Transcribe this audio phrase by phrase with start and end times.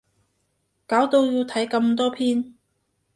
[0.87, 2.55] 搞到要睇咁多篇